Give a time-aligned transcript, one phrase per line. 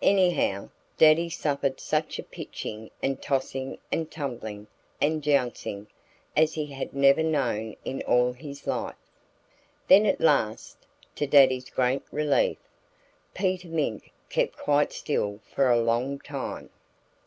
[0.00, 4.66] Anyhow, Daddy suffered such a pitching and tossing and tumbling
[4.98, 5.88] and jouncing
[6.34, 8.96] as he had never known in all his life.
[9.86, 10.86] Then at last,
[11.16, 12.56] to Daddy's great relief,
[13.34, 16.70] Peter Mink kept quite still for a long time.